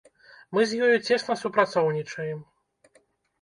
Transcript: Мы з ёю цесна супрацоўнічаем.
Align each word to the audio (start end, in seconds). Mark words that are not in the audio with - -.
Мы 0.57 0.63
з 0.71 0.79
ёю 0.85 0.95
цесна 1.07 1.35
супрацоўнічаем. 1.43 2.41